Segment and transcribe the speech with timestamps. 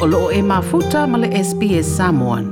[0.00, 2.44] o loo e mafuta ma le SPS Samoan.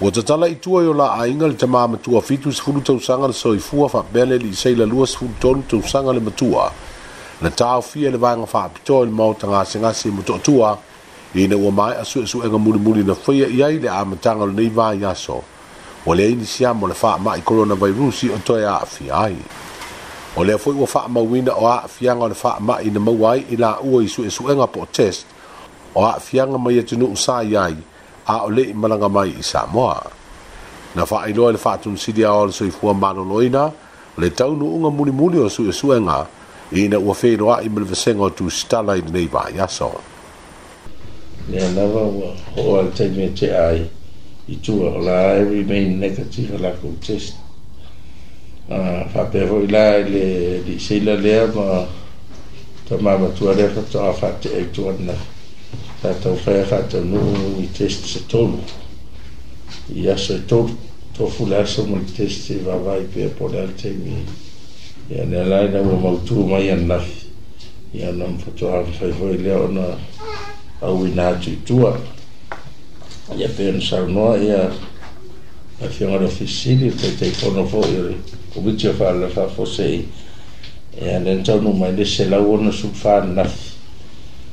[0.00, 3.26] Ua tatala i tua i o la ainga le tamaa matua fitu si fulu tausanga
[3.28, 6.72] le soifua fa bele li isei la lua si fulu tonu tausanga le matua.
[7.42, 10.78] Na tau fia le vanga fa apito i le mau tanga se ngasi mato atua
[11.36, 13.88] i ina ua mai asu e su enga muli muli na fia i ai le
[13.88, 15.38] a matanga le neiva i aso.
[16.06, 19.36] Ua le aini siya mo le faa mai koronavirusi o toi a afi ai.
[20.36, 23.40] O lea fwoi ua faa mawina o a afianga o le faa mai ina mawai
[23.54, 25.26] ila ua i su e su enga po test
[25.94, 27.76] o a'afiaga mai atunuu e sa iai
[28.26, 30.02] a o le'i malaga mai i samoa
[30.94, 33.64] na faailoa e i le faatunusilia ao le soifua malōlōina
[34.18, 36.18] le taunu'uga mulimuli o suʻesuʻega
[36.74, 39.90] ina ua feiloa'i ma le fesega o tusitala i lenei va'aiaso
[41.52, 43.86] ia lava ua ho'a le taimetea ai
[44.48, 47.36] i tua o la e remain negative lakou test
[49.14, 50.26] faapea ho'i la i e le
[50.66, 51.86] li'iseila lea ma
[52.90, 55.14] tamāmatua lea fatoa fa'ate'aitu ana
[56.04, 58.60] tātou whaia whātou nuu ni test se tonu.
[59.96, 60.74] I aso e tonu,
[61.16, 64.18] tofu le aso mo ni test se vavai pia po le alteimi.
[65.14, 67.22] Ia ne alai na ua mautū mai an nafi.
[67.96, 69.86] Ia na mpoto hawa whaivoi lea ona
[70.84, 71.94] au i nā tuitua.
[73.38, 74.60] Ia pia na saunoa ia
[75.80, 78.16] a fiongara fisili te te kono fo i
[78.52, 80.02] kumitio whaala whafosei.
[81.00, 83.72] Ia nentau numai le se lau ona subwhaan nafi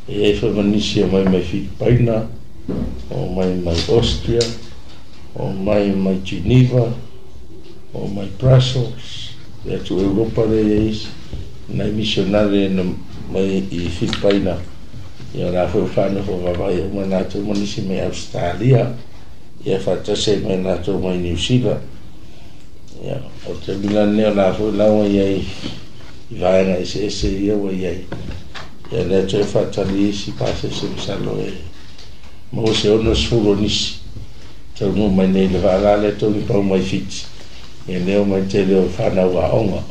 [0.10, 2.26] e ai faemanisi o mai mai filipaina
[3.12, 4.42] o mai mai austria
[5.36, 6.92] o mai mai geneva
[7.94, 11.06] o mai brussels e atu europa le isi
[11.70, 12.82] nai misionare na
[13.30, 14.58] mai i filipaina
[15.38, 18.96] ia lafeu fanofo vavai uma natou manisi mai australia
[19.64, 21.80] ia faatase mai natou mai new zealand
[23.06, 25.46] ia o te milaneo lafeu laua iai
[26.34, 28.02] i vaega eseese ia ua iai
[28.92, 31.54] ia lea toe faatali isi pasesevesalo e
[32.56, 33.94] maoseona sefulu nisi
[34.80, 37.26] taunuu mai nei le vaala le toni paumai fiti
[37.88, 39.82] ia lea mai tele o fanau aʻoga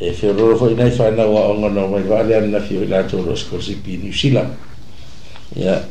[0.00, 3.96] e feololo foʻi nai fanau aʻoga no mai vaale ananafi o i latou lo skolasipi
[4.00, 4.40] niusila
[5.56, 5.84] ia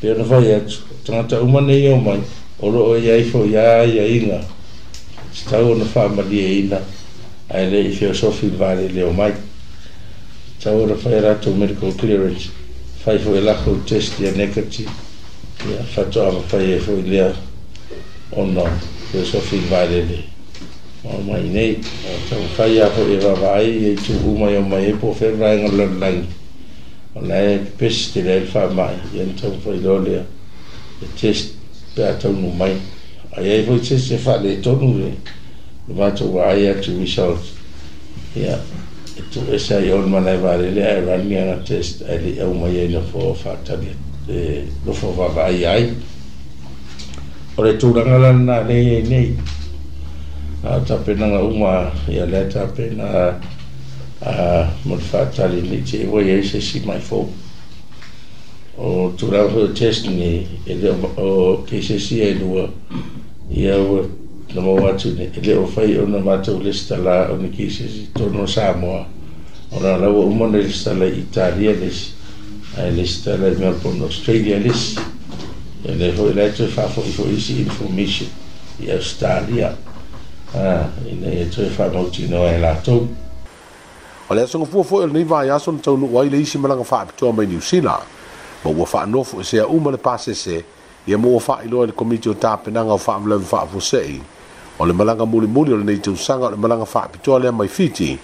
[0.00, 0.74] pe ona fai atu
[1.06, 2.18] tagata uma nei o mai
[2.58, 4.42] o loo iai foʻi a iaiga
[5.30, 6.82] se ona faamaliaina
[7.54, 9.32] ae lē i feosofi le vale leo mai
[10.60, 12.50] ta ora fai rato medical clearance
[12.98, 17.32] fai fo elako test ya nekati ya fato ama fai e fo ilia
[18.30, 18.64] ono
[19.12, 20.24] ya so fi vaidele
[21.04, 24.86] o mai nei o ta fai ya fo eva vai e tu huma ya mai
[24.88, 26.26] e po fe vai ngal lan lan
[27.12, 30.24] o la e pes te le fa mai ya ta fo ilole ya
[31.02, 31.52] e test
[31.94, 32.74] pe ata unu mai
[33.30, 35.14] a ya e fo test e fa le tonu le
[35.86, 37.44] vato wa ya tu result
[38.34, 38.60] ya yeah
[39.30, 42.44] tu e sa yon mana e vare le e rani ana test e li e
[42.44, 43.90] umai e na fo fa tali
[44.28, 45.92] e lo fo fa va ai ai
[47.56, 49.34] o le tūranga lana le e nei
[50.62, 53.36] a tapena nga uma e a le tapena
[54.22, 57.26] a mod fa tali ni te ewa e se si mai fo
[58.78, 62.70] o tu tūranga fo test ni e le o kese si e lua
[63.50, 64.17] e i a ua
[64.54, 68.46] na mau atu ne le o fai ona mātou le stala o ni kisesi tono
[68.48, 69.04] Samoa
[69.76, 72.12] ona lawa umana le stala Italia lesi
[72.76, 74.96] ai le stala Melbourne Australia lesi
[75.84, 78.26] e le hoi lai tue whafoi hoi isi information
[78.80, 79.76] i Australia
[80.54, 83.06] ah, ina e tue whamautino ai lātou
[84.30, 86.84] O le asungafua foi o le niva ai aso na taunuu ai le isi malaga
[86.84, 88.16] faapitoa mai New Zealand
[88.64, 90.64] ma ua faanofo e sea uma le pasese
[91.04, 94.18] ia mo ua faailoa i le komiti o tapenaga o faamalavi faafoseʻi
[94.78, 98.18] o le malaga mulimuli o lenei tausaga o le malaga faapitoa lea mai fiti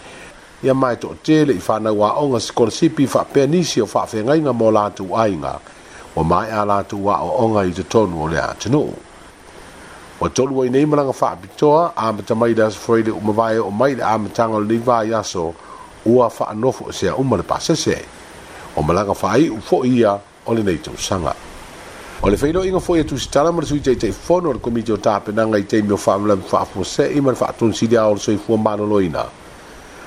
[0.65, 5.59] ia mae toʻatē leʻi fanau aʻoga sikolasipi faapea nisi o faafegaiga mo latou aiga
[6.17, 8.95] ua maeā latou aʻoaʻoga i totonu o le a atunuu
[10.21, 13.95] ua tolu ai nei malaga faapitoa amatamai le aso foi le uma vae oo mai
[13.95, 15.55] le amataga o lenei vaiaso
[16.07, 17.99] ua faanofo e sea uma le pasese
[18.79, 20.15] o malaga faaiʻu foʻi ia
[20.47, 21.35] o lenei tausaga
[22.25, 24.59] O le whaino inga fwoi atu e sitala mara sui tei tei fono o le
[24.59, 28.19] komiti o tāpenanga i tei mio whaamla mi whaafo se i mara whaatun sidi aole
[28.19, 29.27] soi fua mana loina.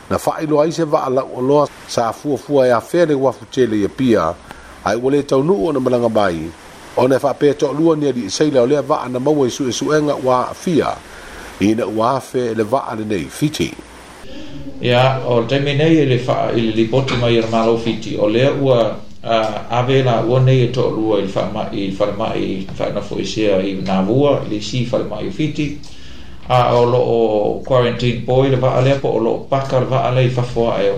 [0.09, 3.45] Na whae loa ise waa la o loa sa fua fua e a where wafu
[3.51, 4.33] tele i a pia,
[4.83, 6.49] ai wale tau nu o na malanga mai,
[6.97, 9.49] o na e whaapea tok lua nia di seila o lea waa na maua i
[9.49, 10.97] e su e suenga wa a fia,
[11.61, 13.71] i na ua afe le waa le nei fiti.
[14.81, 17.77] Ia, o le teme nei e le whaa i le lipoti mai i rama lo
[17.77, 21.87] fiti, o lea ua uh, ave la ua nei e toʻalua i le faamaʻi i
[21.89, 25.67] le falamaʻi faanofo i sea i navua i le isi falamaʻi o fiti
[26.49, 30.31] a o loo quarantine boy le va'a lea o loo paka le va'a lea i
[30.31, 30.93] fafoaʻe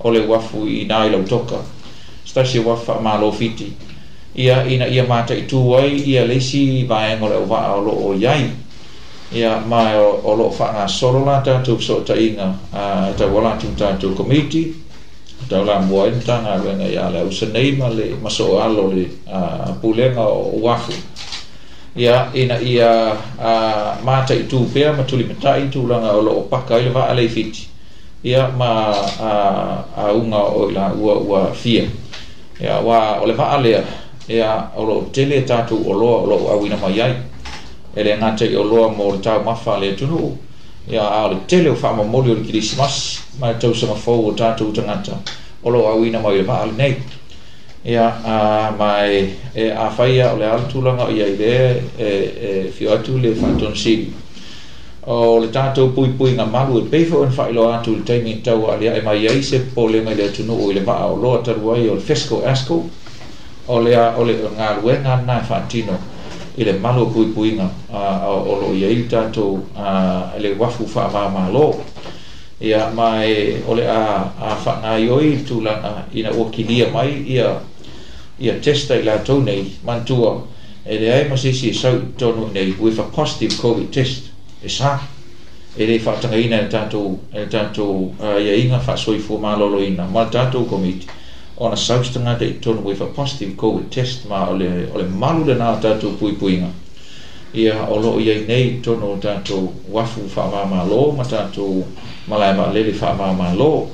[0.00, 1.58] o le uafu inā i lautoka
[2.24, 3.72] stasi uafu faamālo fiti
[4.36, 8.50] ia ina ia mataʻitū ai ia le isi vaega o le o loo iai
[9.32, 9.84] ia ma
[10.24, 14.81] o loo faagasolo la tatou fesootaʻiga uh, tauā latou tatou community
[15.52, 19.04] taula mua inta nga wenga ya le usa nei ma le maso alo le
[19.84, 20.92] pulenga o wafu
[21.96, 22.92] ya ina ia
[23.38, 23.50] a
[24.04, 27.62] mata itu pe ma tuli mata itu langa o lo paka ile va ale fiti
[28.32, 29.32] ya ma a
[30.04, 31.84] a unga o la ua ua fia
[32.60, 33.82] ya wa o le va ale
[34.28, 37.12] ya o lo tele tatu o lo o lo awina mai ai
[37.96, 40.32] ele nga te o lo mo tau mafa le tunu
[40.88, 44.32] ya a le tele o fa mo mo le krismas ma tau sa mafo o
[44.32, 45.18] tatu tangata ya
[45.62, 46.96] o lo au ina mai le maa le nei.
[47.84, 52.08] Ia, a, mai e a whaia o le alatulanga o ia i lea e,
[52.66, 54.12] e fio atu le whaton sili.
[55.06, 58.36] O le tātou pui pui ngā malu e peifo en whaila o atu le taimi
[58.44, 60.84] tau a lea e mai ai se po le mai le atunu o i le
[60.86, 62.82] maa o loa taru ai o le fesco asco
[63.66, 65.98] o le a o le ngā ruenga nā e whaantino
[66.58, 67.66] i le malu pui pui ngā
[68.30, 71.90] o lo ia i tātou a, e le wafu wha maa maa loa.
[72.62, 77.56] ia mai ole a a fanga yoi tu la ina o kilia mai ia
[78.38, 80.46] ia testa i la tau nei mantua
[80.86, 84.26] e dei ai masisi e sau tonu nei with a positive covid test
[84.62, 85.00] e sa
[85.76, 89.80] e le fatanga ina e tatou e tatou ia inga fa soi fu ma lolo
[89.82, 91.04] ina ma tatou komit
[91.56, 95.54] ona sau na dei tonu with a positive covid test ma ole ole malu de
[95.54, 96.70] na tatou pui puinga
[97.54, 101.84] ia olo ia nei tonu tatou wafu fa ma lo ma tatou
[102.32, 103.88] malai ma fa ma ma lo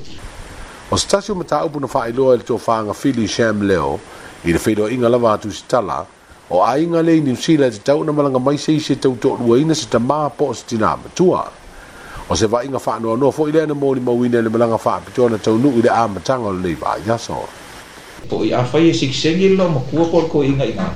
[0.91, 3.99] o stasio mata upu no fa ilo el to fa nga fili sham leo
[4.47, 6.07] i le filo inga lava tu stala
[6.51, 9.75] o ainga le ni sila te tau na malanga mai se se tau to luaina
[9.75, 11.43] se ta ma po stina tua
[12.31, 14.79] o se va inga fa no no fo ile na mo ni mawina le malanga
[14.79, 17.43] fa pito na tau nu ile a matanga le ba ya so
[18.29, 20.89] po i a fa ye siksegi lo mo kua por ko inga inga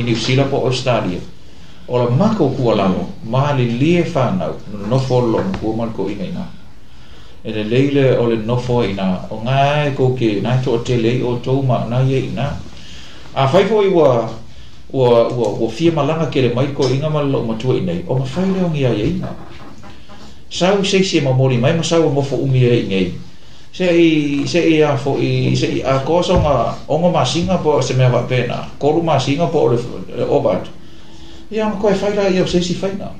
[0.00, 1.20] i ni sila po australia
[1.86, 3.04] o la mako kua lalo
[3.34, 4.48] ma le lie fa na
[4.90, 6.46] no fo lo mo kua mal ko inga inga
[7.44, 11.22] ele leile o le nofo ina o ngā e ko ke nā tō te lei
[11.26, 12.48] o tō ma na ye ina
[13.34, 14.28] a whai fōi wa
[14.92, 18.24] o ua ua fia malanga kere mai ko inga ma lo matua nei o ma
[18.34, 19.34] whai leo ngia ye ina
[20.50, 23.10] sau seisi ma mori mai ma sau mofo umi ye ingei
[23.72, 27.58] se i se i a fo i se i a ko so nga ma singa
[27.58, 29.82] po se me va pena ko lu ma singa po le
[30.44, 30.70] bat
[31.50, 33.10] ia ma ko whai la i o si whai na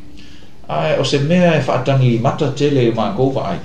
[1.00, 3.58] o se mea e whaatangi mata tele ma kova ai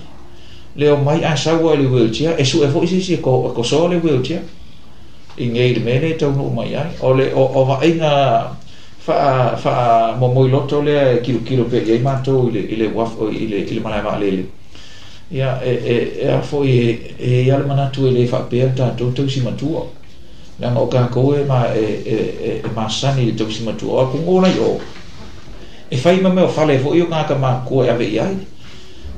[0.77, 3.95] leo mai a sawa le wheelchair e su e fo isi ko ko so le
[3.97, 4.44] wheelchair
[5.38, 8.56] i ngei le mele tau no mai ai o le o o va
[9.00, 13.15] fa fa mo mo loto le e kilo kilo pe i mato ile ile waf
[13.19, 14.47] o ile ile mala va le
[15.29, 18.41] ya e e e a fo e e ia e le mana tu ile fa
[18.41, 19.81] pe ta to to si matua
[20.57, 24.06] na mo ka ko e ma e e e, e ma sani to si matua
[24.09, 24.80] ko ngona yo
[25.89, 28.38] e fa ma me o fale fo io ka ka ma ko ave iai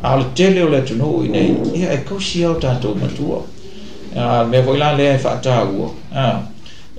[0.01, 3.42] ale tele o le atunuu i nei ia e kausi au tatou matua
[4.50, 5.90] mea foʻi la lea e faatāua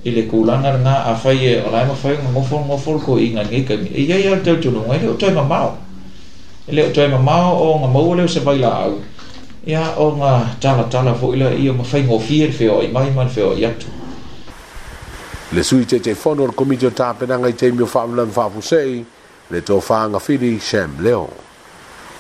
[0.05, 4.95] i le kulaga lagā afai e olae mafai ga ngofologofolo ko igagika iai ale tautunuga
[4.95, 5.77] i e le e o toe mamao
[6.69, 8.99] e le o toe mamao o ga maua leo se vailaau
[9.67, 13.65] ia o ga talatala foʻi la ia mafai gofie le feoai mai ma le feoai
[13.67, 13.87] atu
[15.53, 19.05] le sui teteifono o le komiti o tapenaga i taimi o faamalami faapusei
[19.51, 21.29] le tofāga fili sam leo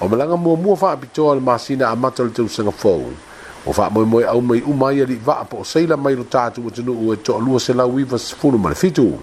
[0.01, 3.05] o malanga mua mua faa pitoa le masina a mata le tausanga fau.
[3.67, 6.71] O faa moe moe au mai umai ali vaa po seila mai lo tatu wa
[6.71, 9.19] tunu ue toa lua se lau iwa sifunu male fitu.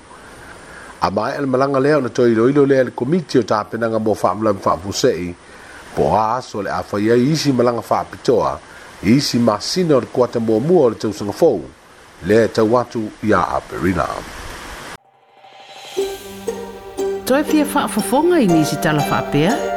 [1.02, 4.16] A mai ala malanga leo na toa ilo ilo lea le komiti o tapenanga mua
[4.16, 5.34] faa mula mfaa fusei.
[5.96, 8.60] Po haas o le afa iai isi malanga faa pitoa,
[9.04, 11.62] isi masina o le kuata mua mua o le tausanga fau.
[12.26, 14.06] Lea tau watu ia a perina.
[17.26, 18.46] Toi fia faa fofonga i nisi tala faa pia?
[18.46, 19.77] Toi fia faa fofonga i nisi tala faa pia?